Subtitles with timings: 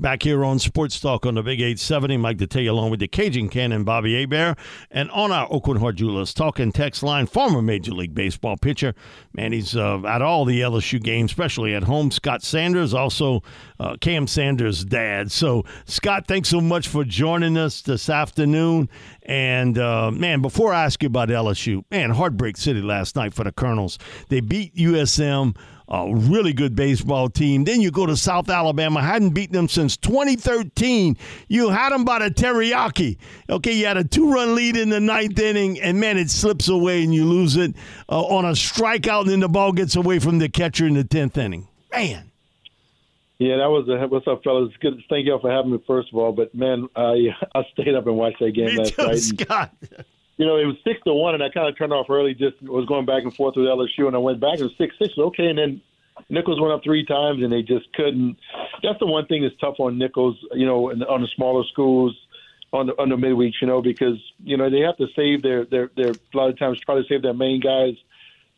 [0.00, 3.50] Back here on Sports Talk on the Big 870, Mike Detillier along with the Cajun
[3.50, 4.56] Cannon, Bobby Hebert.
[4.90, 8.94] And on our Aucoin Hart Jewelers talking text line, former Major League Baseball pitcher.
[9.34, 12.10] Man, he's uh, at all the LSU games, especially at home.
[12.10, 13.42] Scott Sanders, also
[13.78, 15.30] uh, Cam Sanders' dad.
[15.30, 18.88] So, Scott, thanks so much for joining us this afternoon.
[19.24, 23.44] And, uh, man, before I ask you about LSU, man, heartbreak city last night for
[23.44, 23.98] the Colonels.
[24.30, 25.56] They beat USM
[25.90, 27.64] a really good baseball team.
[27.64, 31.16] Then you go to South Alabama, hadn't beaten them since 2013.
[31.48, 33.18] You had them by the teriyaki.
[33.48, 36.68] Okay, you had a two run lead in the ninth inning, and man, it slips
[36.68, 37.74] away and you lose it
[38.08, 41.04] uh, on a strikeout, and then the ball gets away from the catcher in the
[41.04, 41.66] 10th inning.
[41.92, 42.30] Man.
[43.38, 44.70] Yeah, that was a what's up, fellas.
[44.80, 45.02] Good.
[45.08, 46.30] Thank y'all for having me, first of all.
[46.30, 49.12] But man, I I stayed up and watched that game Me last too, night.
[49.12, 49.74] and- Scott.
[50.40, 52.32] you know, it was six to one, and I kind of turned off early.
[52.32, 54.58] Just was going back and forth with LSU, and I went back.
[54.58, 55.12] It was six six.
[55.18, 55.82] Okay, and then
[56.30, 58.38] Nicholls went up three times, and they just couldn't.
[58.82, 60.38] That's the one thing that's tough on Nicholls.
[60.54, 62.16] You know, and on the smaller schools,
[62.72, 63.60] on the on the midweeks.
[63.60, 66.58] You know, because you know they have to save their their their a lot of
[66.58, 67.96] times try to save their main guys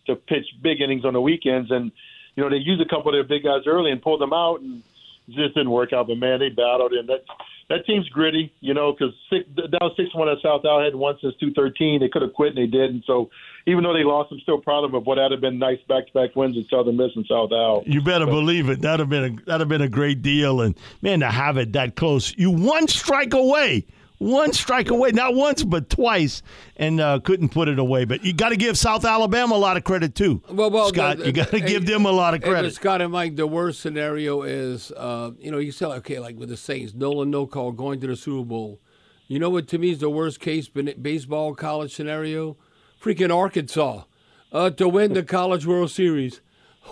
[0.06, 1.90] to pitch big innings on the weekends, and
[2.36, 4.60] you know they use a couple of their big guys early and pull them out,
[4.60, 4.84] and
[5.26, 6.06] it just didn't work out.
[6.06, 7.24] But man, they battled, and that
[7.68, 11.16] that team's gritty, you know, because six, down six one at South Al hadn't won
[11.20, 12.00] since two thirteen.
[12.00, 13.04] They could have quit and they didn't.
[13.06, 13.30] So
[13.66, 14.98] even though they lost, I'm still proud of them.
[14.98, 17.50] Of what would have been nice back to back wins at Southern Miss and South
[17.52, 17.82] Al.
[17.86, 18.80] You better believe it.
[18.80, 20.60] That'd have been a that'd have been a great deal.
[20.60, 23.86] And man, to have it that close, you one strike away,
[24.22, 26.42] one strike away, not once but twice,
[26.76, 28.04] and uh, couldn't put it away.
[28.04, 30.42] But you got to give South Alabama a lot of credit too.
[30.48, 32.72] Well, well, Scott, the- you got to give them a lot of credit.
[32.74, 36.48] Scott and Mike, the worst scenario is, uh, you know, you say, okay, like with
[36.48, 38.80] the Saints, NOLA no call going to the Super Bowl.
[39.28, 42.56] You know what to me is the worst case baseball college scenario?
[43.02, 44.04] Freaking Arkansas
[44.52, 46.40] uh, to win the College World Series.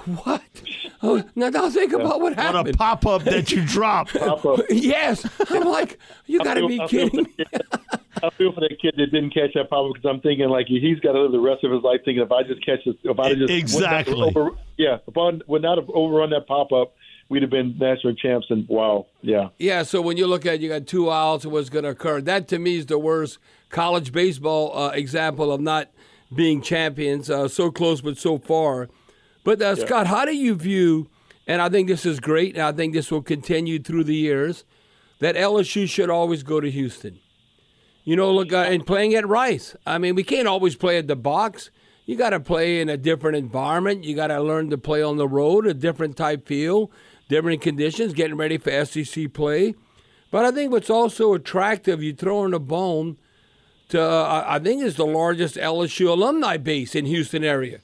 [0.05, 0.43] What?
[1.03, 2.67] Oh, now, now think about what happened.
[2.67, 4.15] What a pop up that you dropped.
[4.19, 7.27] Papa, yes, I'm like, you got to be I feel kidding.
[7.37, 7.63] the kid-
[8.23, 10.67] I feel for that kid that didn't catch that pop up because I'm thinking like
[10.69, 12.95] he's got to live the rest of his life thinking if I just catch this,
[13.03, 14.15] if I just Exactly.
[14.21, 16.95] over, yeah, if I would not have overrun that pop up,
[17.29, 18.47] we'd have been national champs.
[18.51, 21.69] And wow, yeah, Yeah, so when you look at it, you got two outs, what's
[21.71, 22.21] going to occur?
[22.21, 23.39] That to me is the worst
[23.71, 25.91] college baseball uh, example of not
[26.35, 27.31] being champions.
[27.31, 28.89] Uh, so close, but so far.
[29.45, 31.09] But uh, Scott, how do you view?
[31.47, 34.65] And I think this is great, and I think this will continue through the years.
[35.19, 37.19] That LSU should always go to Houston.
[38.05, 39.77] You know, look, uh, and playing at Rice.
[39.87, 41.71] I mean, we can't always play at the box.
[42.07, 44.05] You got to play in a different environment.
[44.05, 46.91] You got to learn to play on the road, a different type feel,
[47.29, 49.75] different conditions, getting ready for SEC play.
[50.31, 53.19] But I think what's also attractive, you throw in a bone
[53.91, 57.81] to, uh, I think, is the largest LSU alumni base in Houston area.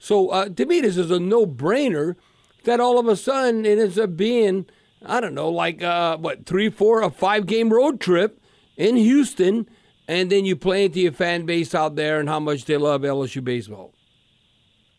[0.00, 2.16] So uh, to me, this is a no-brainer
[2.64, 4.66] that all of a sudden it ends up being,
[5.04, 8.40] I don't know, like uh, what three, four, a five-game road trip
[8.78, 9.68] in Houston,
[10.08, 13.02] and then you play into your fan base out there and how much they love
[13.02, 13.92] LSU baseball.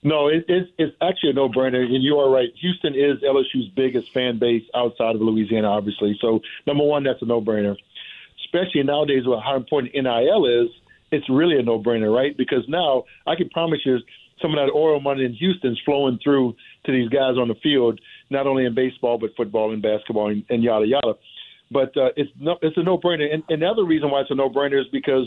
[0.03, 1.83] no, it, it's it's actually a no brainer.
[1.83, 2.49] And you are right.
[2.61, 6.17] Houston is LSU's biggest fan base outside of Louisiana, obviously.
[6.21, 7.75] So number one, that's a no brainer.
[8.45, 10.69] Especially nowadays with how important NIL is,
[11.11, 12.35] it's really a no brainer, right?
[12.37, 13.97] Because now I can promise you
[14.41, 16.55] some of that oil money in Houston's flowing through
[16.85, 17.99] to these guys on the field,
[18.29, 21.13] not only in baseball but football and basketball and, and yada yada.
[21.69, 23.33] But uh, it's no, it's a no brainer.
[23.33, 25.25] And, and the other reason why it's a no brainer is because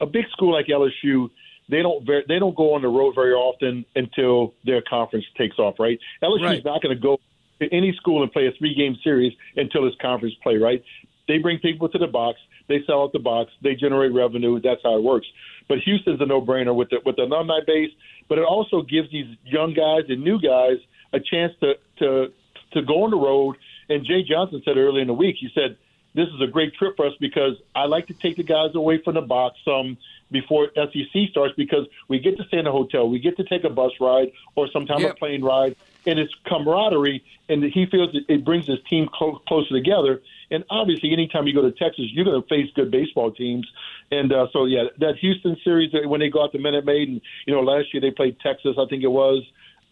[0.00, 1.30] a big school like LSU,
[1.68, 5.58] they don't ver- they don't go on the road very often until their conference takes
[5.58, 5.98] off, right?
[6.22, 6.64] LSU's Right.
[6.64, 7.18] not going to go
[7.60, 10.82] to any school and play a three game series until it's conference play, right?
[11.28, 12.38] They bring people to the box,
[12.68, 14.60] they sell out the box, they generate revenue.
[14.60, 15.26] That's how it works.
[15.68, 17.90] But Houston's a no brainer with the with the alumni base,
[18.28, 20.78] but it also gives these young guys and new guys
[21.12, 22.32] a chance to to
[22.72, 23.56] to go on the road
[23.88, 25.76] And Jay Johnson said earlier in the week, he said,
[26.14, 28.98] "This is a great trip for us because I like to take the guys away
[28.98, 29.96] from the box some
[30.32, 33.62] before SEC starts because we get to stay in a hotel, we get to take
[33.62, 35.12] a bus ride or sometimes Yep.
[35.12, 39.40] a plane ride, and it's camaraderie, and he feels it, it brings his team clo-
[39.46, 43.32] closer together." And obviously, anytime you go to Texas, you're going to face good baseball
[43.32, 43.66] teams.
[44.10, 47.08] And uh, so, yeah, that Houston series uh, when they go out to Minute Maid,
[47.08, 49.42] and you know, last year they played Texas, I think it was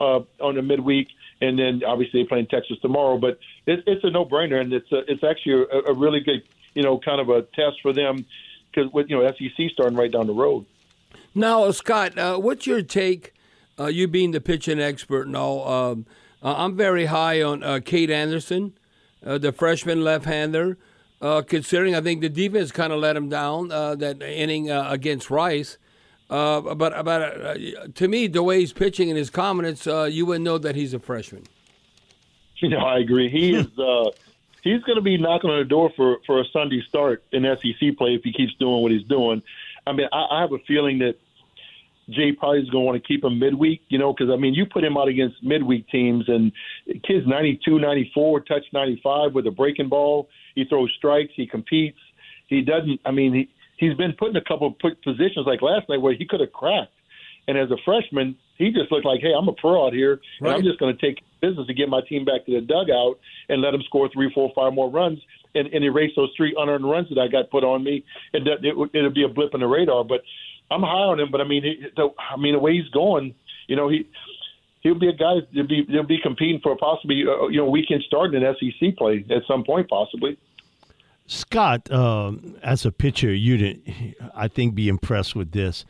[0.00, 1.08] uh, on the midweek,
[1.40, 3.18] and then obviously they play in Texas tomorrow.
[3.18, 6.42] But it, it's a no-brainer, and it's a, it's actually a, a really good,
[6.74, 8.24] you know, kind of a test for them
[8.72, 10.66] because with you know SEC starting right down the road.
[11.34, 13.32] Now, Scott, uh, what's your take?
[13.78, 16.06] Uh, you being the pitching expert and all, um,
[16.40, 18.78] uh, I'm very high on uh, Kade Anderson,
[19.24, 20.76] uh, the freshman left-hander.
[21.22, 24.88] Uh, considering I think the defense kind of let him down uh, that inning uh,
[24.90, 25.78] against Rice,
[26.28, 27.54] uh, but but uh,
[27.94, 30.98] to me, the way he's pitching and his confidence, you wouldn't know that he's a
[30.98, 31.44] freshman.
[32.58, 33.28] You know, I agree.
[33.28, 33.66] He is.
[34.62, 37.98] He's going to be knocking on the door for for a Sunday start in SEC
[37.98, 39.42] play if he keeps doing what he's doing.
[39.86, 41.16] I mean, I, I have a feeling that
[42.10, 43.82] Jay probably is going to want to keep him midweek.
[43.88, 46.52] You know, because I mean, you put him out against midweek teams, and
[46.86, 50.28] kids 92, 94, touch 95 with a breaking ball.
[50.54, 51.32] He throws strikes.
[51.34, 51.98] He competes.
[52.46, 53.00] He doesn't.
[53.04, 56.14] I mean, he he's been put in a couple of positions like last night where
[56.14, 56.92] he could have cracked.
[57.46, 60.48] And as a freshman, he just looked like, hey, I'm a pro out here, and
[60.48, 63.18] I'm just going to take business to get my team back to the dugout
[63.48, 65.18] and let them score three, four, five more runs
[65.54, 68.04] and, and erase those three unearned runs that I got put on me.
[68.32, 70.04] And that it, it'll be a blip in the radar.
[70.04, 70.22] But
[70.70, 71.30] I'm high on him.
[71.30, 73.34] But I mean, he, the, I mean, the way he's going,
[73.68, 74.08] you know, he
[74.80, 78.02] he'll be a guy that'll be they'll be competing for possibly uh, you know weekend
[78.06, 80.38] start in SEC play at some point, possibly.
[81.26, 85.86] Scott, um, as a pitcher, you didn't, I think, be impressed with this.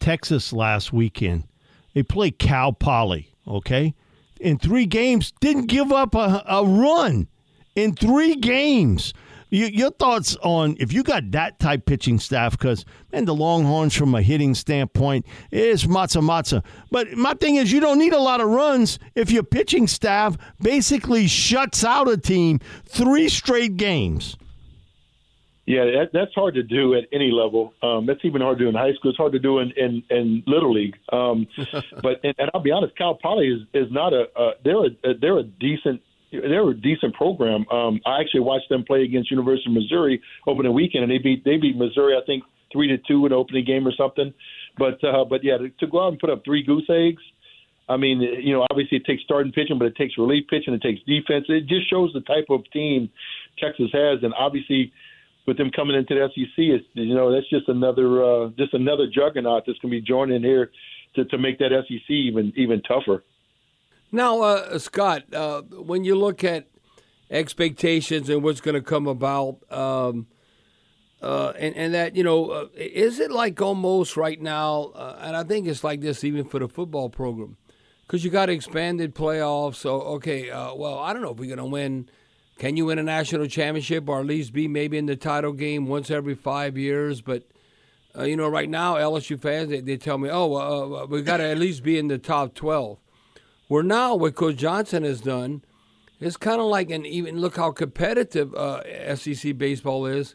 [0.00, 1.44] Texas last weekend,
[1.92, 3.94] they played Cal Poly, okay?
[4.40, 7.28] In three games, didn't give up a, a run
[7.74, 9.12] in three games.
[9.50, 12.52] You, your thoughts on if you got that type pitching staff?
[12.52, 16.62] Because man, the Longhorns, from a hitting standpoint, is matza matza.
[16.90, 20.36] But my thing is, you don't need a lot of runs if your pitching staff
[20.60, 24.36] basically shuts out a team three straight games.
[25.68, 27.74] Yeah, that, that's hard to do at any level.
[27.82, 29.10] Um, that's even hard to do in high school.
[29.10, 30.96] It's hard to do in in, in little league.
[31.12, 31.46] Um,
[32.02, 35.14] but and, and I'll be honest, Cal Poly is is not a uh, they're a
[35.20, 36.00] they're a decent
[36.32, 37.68] they're a decent program.
[37.70, 41.44] Um, I actually watched them play against University of Missouri opening weekend, and they beat
[41.44, 44.32] they beat Missouri I think three to two in opening game or something.
[44.76, 47.22] But uh, but yeah, to, to go out and put up three goose eggs.
[47.90, 50.82] I mean, you know, obviously it takes starting pitching, but it takes relief pitching, it
[50.82, 51.46] takes defense.
[51.48, 53.08] It just shows the type of team
[53.58, 54.92] Texas has, and obviously
[55.46, 59.06] with them coming into the SEC, it's, you know that's just another uh, just another
[59.06, 60.70] juggernaut that's going to be joining here
[61.16, 63.24] to, to make that SEC even even tougher.
[64.10, 66.66] Now, uh, Scott, uh, when you look at
[67.30, 70.26] expectations and what's going to come about, um,
[71.20, 75.36] uh, and, and that, you know, uh, is it like almost right now, uh, and
[75.36, 77.56] I think it's like this even for the football program,
[78.06, 79.76] because you got expanded playoffs.
[79.76, 82.08] So, okay, uh, well, I don't know if we're going to win.
[82.58, 85.86] Can you win a national championship or at least be maybe in the title game
[85.86, 87.20] once every five years?
[87.20, 87.44] But
[88.18, 91.44] you know, right now LSU fans they, they tell me, oh, uh, we got to
[91.44, 92.98] at least be in the top twelve.
[93.68, 95.62] Where now what Coach Johnson has done,
[96.20, 100.34] is kind of like an even look how competitive uh, SEC baseball is.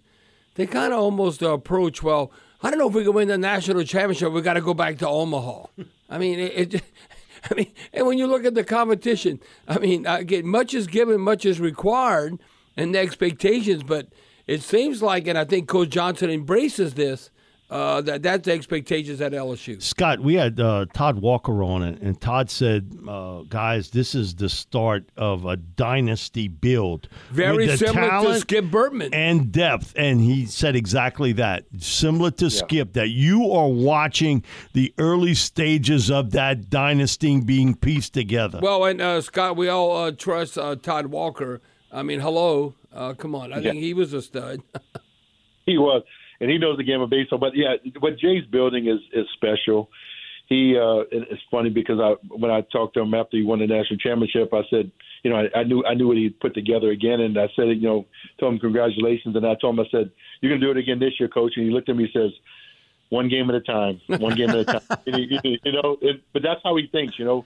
[0.56, 2.32] They kind of almost uh, approach well.
[2.62, 4.32] I don't know if we can win the national championship.
[4.32, 5.66] We got to go back to Omaha.
[6.10, 6.84] I mean, it, it
[7.52, 11.20] I mean, and when you look at the competition, I mean, again, much is given,
[11.20, 12.40] much is required,
[12.78, 13.84] and the expectations.
[13.84, 14.08] But
[14.48, 17.32] it seems like, and I think Coach Johnson embraces this.
[17.74, 19.82] Uh, that that's the expectations at LSU.
[19.82, 24.36] Scott, we had uh, Todd Walker on it, and Todd said, uh, "Guys, this is
[24.36, 29.10] the start of a dynasty build, Very with the similar to talent Skip Bertman.
[29.12, 34.94] and depth." And he said exactly that, similar to Skip, that you are watching the
[35.00, 38.60] early stages of that dynasty being pieced together.
[38.62, 41.60] Well, and uh, Scott, we all uh, trust uh, Todd Walker.
[41.92, 43.52] I mean, hello, uh, come on.
[43.52, 44.62] I think he was a stud.
[45.66, 46.04] He was,
[46.44, 47.40] and he knows the game of baseball.
[47.40, 49.90] But yeah, what Jay's building is is special.
[50.48, 53.68] He uh, it's funny because I when I talked to him after he won the
[53.68, 54.92] national championship, I said,
[55.24, 57.70] you know, I, I knew I knew what he'd put together again, and I said,
[57.70, 58.06] you know,
[58.40, 61.14] told him congratulations, and I told him I said, you're gonna do it again this
[61.20, 61.54] year, coach.
[61.56, 62.32] And he looked at me and says,
[63.10, 64.82] one game at a time, one game at a time.
[65.06, 67.18] he, he- you know, it, but that's how he thinks.
[67.18, 67.46] You know,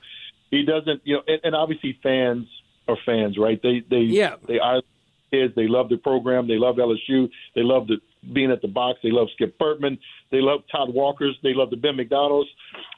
[0.50, 1.01] he doesn't.
[1.06, 2.48] You know, and, and obviously fans
[2.88, 3.62] are fans, right?
[3.62, 4.36] They they Yeah.
[4.48, 4.82] they are
[5.30, 5.54] kids.
[5.56, 6.48] They love the program.
[6.48, 7.30] They love LSU.
[7.54, 7.98] They love the
[8.34, 9.00] being at the box.
[9.04, 9.98] They love Skip Bertman.
[10.32, 11.38] They love Todd Walker's.
[11.44, 12.50] They love the Ben McDonald's.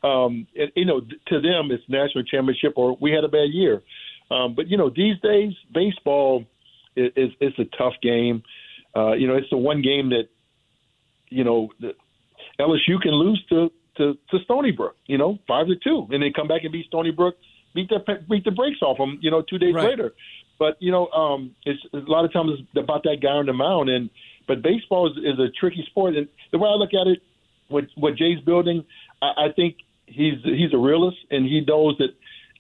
[0.04, 3.82] Um, and, you know, to them, it's national championship or we had a bad year.
[4.32, 6.46] Um, but you know, these days, baseball
[6.96, 8.44] is, it's, it's a tough game.
[8.96, 10.28] Uh, you know, it's the one game that
[11.30, 11.94] you know the
[12.60, 14.96] LSU can lose to to, to Stony Brook.
[15.08, 17.36] You know, five to two, and they come back and beat Stony Brook,
[17.74, 18.00] beat the
[18.30, 19.20] beat the brakes off them.
[19.22, 19.90] You know, two days Right.
[19.90, 20.14] later.
[20.58, 23.54] But you know, um, it's a lot of times it's about that guy on the
[23.54, 24.10] mound, and
[24.50, 26.16] but baseball is, is a tricky sport.
[26.16, 27.20] And the way I look at it,
[27.70, 28.84] what what Jay's building,
[29.22, 29.78] I, I think
[30.08, 32.10] he's he's a realist, and he knows that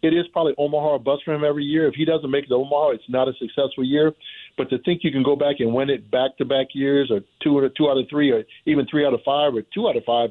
[0.02, 1.88] it is probably Omaha or bust for him every year.
[1.88, 4.14] If he doesn't make it to Omaha, it's not a successful year.
[4.56, 7.22] But to think you can go back and win it back to back years, or
[7.44, 9.98] two or two out of three, or even three out of five, or two out
[9.98, 10.30] of five,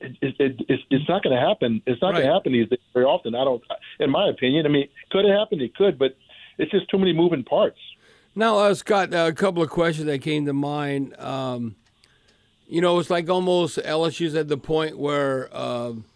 [0.00, 1.82] it, it, it's, it's not going to happen.
[1.86, 3.34] It's not going to happen these days very often.
[3.34, 3.62] I don't,
[3.98, 4.66] in my opinion.
[4.66, 5.60] I mean, could it happen?
[5.60, 6.16] It could, but
[6.58, 7.78] it's just too many moving parts.
[8.40, 11.14] Now, uh, Scott, uh, a couple of questions that came to mind.
[11.20, 11.76] Um,
[12.66, 16.06] you know, it's like almost LSU's at the point where um,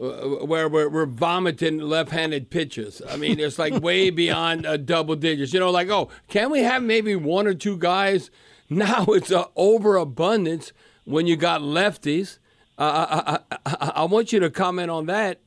[0.00, 3.02] uh, where we're, we're vomiting left-handed pitches.
[3.10, 5.52] I mean, it's like way beyond uh, double digits.
[5.52, 8.30] You know, like oh, can we have maybe one or two guys?
[8.70, 10.72] Now it's a overabundance
[11.04, 12.38] when you got lefties.
[12.78, 15.40] Uh, I, I, I, I want you to comment on that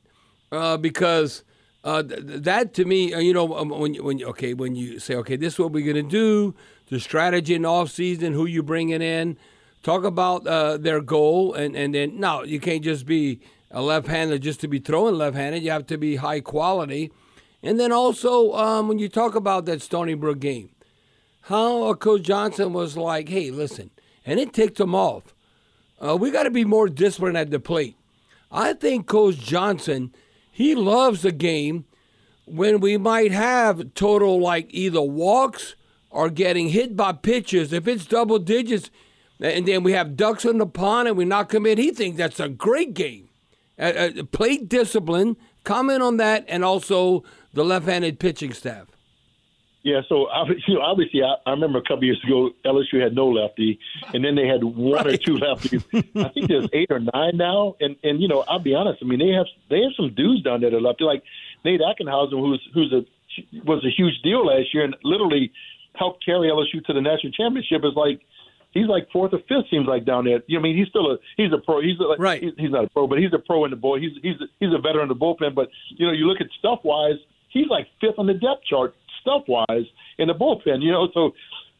[0.52, 1.42] uh, because
[1.86, 4.74] uh, th- th- that to me, uh, you know, um, when you, when okay, when
[4.74, 6.52] you say, okay, this is what we're gonna do,
[6.88, 9.38] the strategy in off season, who you bringing in,
[9.84, 13.40] talk about uh, their goal, and and then no, you can't just be
[13.70, 15.62] a left-hander just to be throwing left-handed.
[15.62, 17.12] You have to be high quality,
[17.62, 20.70] and then also um, when you talk about that Stony Brook game,
[21.42, 23.90] how uh, Coach Johnson was like, hey, listen,
[24.24, 25.34] and it ticked him off.
[26.04, 27.96] Uh, we got to be more disciplined at the plate.
[28.50, 30.12] I think Coach Johnson,
[30.56, 31.84] he loves the game
[32.46, 35.74] when we might have total like either walks
[36.08, 37.74] or getting hit by pitches.
[37.74, 38.90] If it's double digits,
[39.38, 42.40] and then we have ducks in the pond and we them in, he thinks that's
[42.40, 43.28] a great game.
[43.78, 45.36] Uh, uh, plate discipline.
[45.64, 47.22] Comment on that, and also
[47.52, 48.86] the left-handed pitching staff.
[49.86, 53.14] Yeah, so obvi- you know, obviously, I, I remember a couple years ago, LSU had
[53.14, 53.78] no lefty,
[54.12, 55.84] and then they had one or two lefties.
[56.16, 58.98] I think there's eight or nine now, and and you know, I'll be honest.
[59.00, 61.22] I mean, they have they have some dudes down there that are lefty, like
[61.64, 63.06] Nate Ackenhausen, who's who's a
[63.64, 65.52] was a huge deal last year, and literally
[65.94, 67.84] helped carry LSU to the national championship.
[67.84, 68.20] Is like
[68.72, 70.42] he's like fourth or fifth seems like down there.
[70.48, 71.80] You know, I mean, he's still a he's a pro.
[71.80, 72.42] He's a, like, Right.
[72.42, 74.00] He's, he's not a pro, but he's a pro in the bull.
[74.00, 75.54] He's he's he's a veteran in the bullpen.
[75.54, 78.96] But you know, you look at stuff wise, he's like fifth on the depth chart
[79.26, 79.86] stuff wise
[80.18, 80.82] in the bullpen.
[80.82, 81.32] You know, so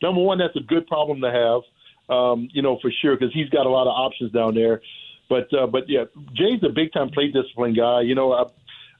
[0.02, 1.62] number one, that's a good problem to have.
[2.08, 4.80] Um, you know, for sure, because he's got a lot of options down there.
[5.28, 8.02] But uh, but yeah, Jay's a big time play discipline guy.
[8.02, 8.48] You know, uh,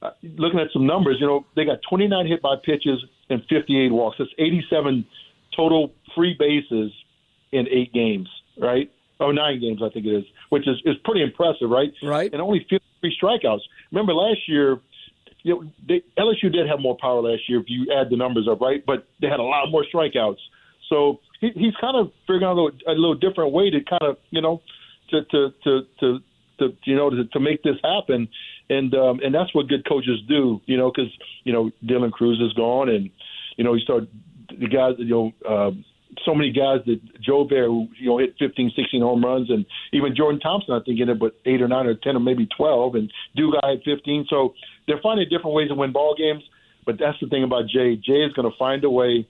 [0.03, 3.93] uh, looking at some numbers, you know, they got 29 hit by pitches and 58
[3.93, 4.17] walks.
[4.19, 5.07] That's 87
[5.57, 6.93] total free bases
[7.53, 8.91] in eight games, right?
[9.19, 11.93] Oh, nine games, I think it is, which is, is pretty impressive, right?
[12.03, 12.31] Right.
[12.31, 13.61] And only 53 strikeouts.
[13.91, 14.79] Remember last year,
[15.47, 18.49] you know, they, LSU did have more power last year if you add the numbers
[18.51, 18.85] up, right?
[18.85, 20.43] But they had a lot more strikeouts.
[20.89, 24.03] So he, he's kind of figuring out a little, a little different way to kind
[24.03, 24.61] of, you know,
[25.11, 26.19] to to to to,
[26.59, 28.29] to you know to, to make this happen,
[28.69, 31.13] and um, and that's what good coaches do, you know, because
[31.45, 33.09] you know Dylan Crews is gone, and
[33.57, 34.05] you know you start
[34.49, 35.33] the guys, you know.
[35.49, 35.85] Um,
[36.27, 40.15] so many guys that Jobert, who you know hit 15, 16 home runs, and even
[40.15, 42.97] Jordan Thompson, I think in it, but eight or nine or ten or maybe twelve,
[42.97, 44.27] and Dugas had 15.
[44.29, 44.55] So
[44.87, 46.43] they're finding different ways to win ball games.
[46.85, 47.97] But that's the thing about Jay.
[47.97, 49.27] Jay is going to find a way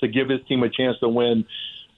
[0.00, 1.44] to give his team a chance to win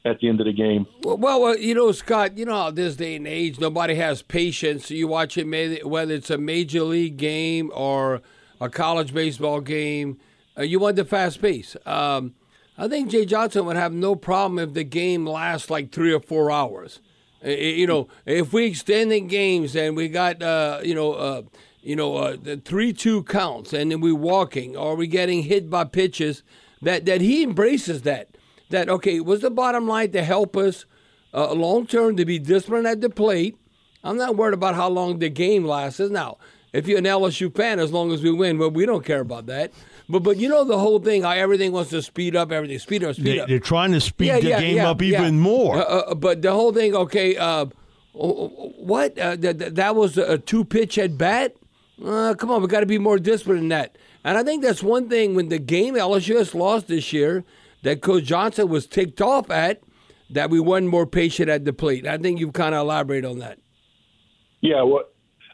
[0.04, 0.86] at the end of the game.
[1.02, 4.90] Well, well, you know, Scott, you know how this day and age, nobody has patience.
[4.90, 8.20] You watch it, whether it's a major league game or
[8.60, 10.18] a college baseball game,
[10.58, 11.76] uh, you want the fast pace.
[11.86, 12.34] Um,
[12.82, 16.18] I think Jay Johnson would have no problem if the game lasts like three or
[16.18, 16.98] four hours.
[17.44, 21.42] You know, if we extend the games and we got, uh, you know, uh,
[21.80, 25.84] you know, uh, the three-two counts, and then we walking or we getting hit by
[25.84, 26.42] pitches,
[26.82, 28.36] that that he embraces that.
[28.70, 30.84] That okay, was the bottom line to help us
[31.32, 33.56] uh, long term to be disciplined at the plate.
[34.02, 36.00] I'm not worried about how long the game lasts.
[36.00, 36.38] Now,
[36.72, 39.46] if you're an LSU fan, as long as we win, well, we don't care about
[39.46, 39.70] that.
[40.12, 43.02] But but you know the whole thing, how everything wants to speed up, everything speed
[43.02, 43.48] up, speed They, up.
[43.48, 45.78] they're trying to speed the game up even more.
[45.78, 47.64] Uh, uh, but the whole thing, okay, uh,
[48.12, 49.18] what?
[49.18, 51.56] Uh, th- th- that was a two pitch at bat?
[52.04, 53.96] Uh, come on, we got to be more disciplined than that.
[54.22, 57.42] And I think that's one thing when the game LSU has lost this year
[57.82, 59.82] that Coach Johnson was ticked off at
[60.28, 62.06] that we weren't more patient at the plate.
[62.06, 63.58] I think you've kind of elaborated on that.
[64.60, 65.04] Yeah, well,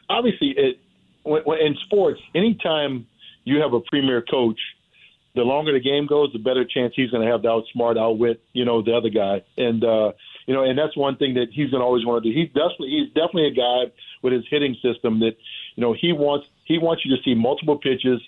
[0.09, 0.79] obviously, it
[1.23, 3.07] when, when, in sports, anytime
[3.43, 4.59] you have a premier coach,
[5.35, 8.41] the longer the game goes, the better chance he's going to have to outsmart, outwit,
[8.53, 9.43] you know, the other guy.
[9.57, 10.11] And uh,
[10.47, 12.35] you know, and that's one thing that he's going to always want to do.
[12.35, 13.93] He's definitely he's definitely a guy
[14.23, 15.37] with his hitting system that
[15.75, 18.19] you know he wants he wants you to see multiple pitches,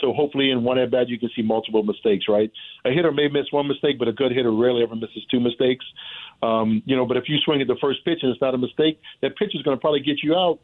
[0.00, 2.24] So hopefully, in one at bat, you can see multiple mistakes.
[2.28, 2.50] Right?
[2.86, 5.84] A hitter may miss one mistake, but a good hitter rarely ever misses two mistakes.
[6.42, 8.58] Um, you know, but if you swing at the first pitch and it's not a
[8.58, 10.60] mistake, that pitch is going to probably get you out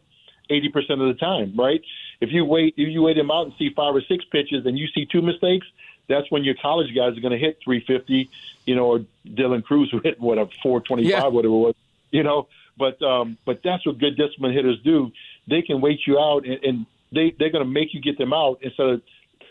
[0.50, 0.66] 80%
[1.00, 1.80] of the time, right?
[2.22, 4.78] If you wait, if you wait him out and see five or six pitches and
[4.78, 5.66] you see two mistakes,
[6.08, 8.30] that's when your college guys are going to hit 350,
[8.64, 11.26] you know, or Dylan Crews who hit what a 425, Yeah.
[11.26, 11.74] whatever it was,
[12.12, 12.46] you know.
[12.78, 15.10] But um, but that's what good discipline hitters do.
[15.48, 18.32] They can wait you out and, and they they're going to make you get them
[18.32, 19.02] out instead of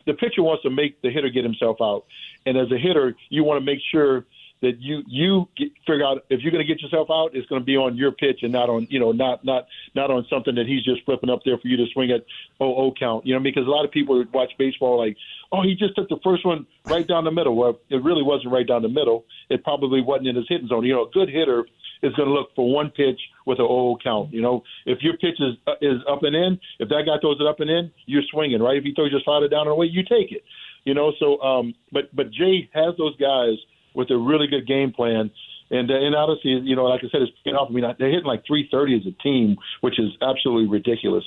[0.06, 2.06] the pitcher wants to make the hitter get himself out.
[2.46, 4.26] And as a hitter, you want to make sure
[4.62, 7.62] that you you get, figure out if you're going to get yourself out, it's going
[7.62, 10.56] to be on your pitch and not on you know not not not on something
[10.56, 12.26] that he's just flipping up there for you to swing at
[12.60, 13.26] oh oh count.
[13.26, 15.18] You know because a lot of people watch baseball like
[15.52, 17.56] oh he just took the first one right down the middle.
[17.56, 19.26] Well, it really wasn't right down the middle.
[19.50, 20.86] It probably wasn't in his hitting zone.
[20.86, 21.66] You know, a good hitter
[22.04, 24.32] is going to look for one pitch with an oh count.
[24.34, 27.38] You know, if your pitch is uh, is up and in, if that guy throws
[27.40, 28.78] it up and in, you're swinging right.
[28.78, 30.44] If he throws your slider down and away, you take it.
[30.84, 33.58] You know, so um, but but Jay has those guys
[33.94, 35.32] with a really good game plan.
[35.70, 37.70] And uh, and obviously, you know, like I said, it's paying off.
[37.70, 41.24] I mean, they're hitting like 330 as a team, which is absolutely ridiculous.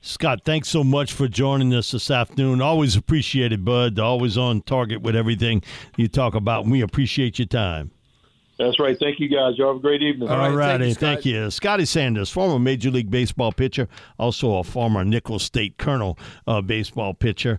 [0.00, 2.62] Scott, thanks so much for joining us this afternoon.
[2.62, 3.98] Always appreciate it, bud.
[3.98, 5.62] Always on target with everything
[5.96, 6.66] you talk about.
[6.66, 7.90] We appreciate your time.
[8.58, 8.96] That's right.
[8.98, 9.58] Thank you, guys.
[9.58, 10.28] Y'all have a great evening.
[10.28, 11.50] All right, All thank righty, you, thank you.
[11.50, 17.14] Scotty Sanders, former Major League Baseball pitcher, also a former Nicholls State Colonel uh, baseball
[17.14, 17.58] pitcher.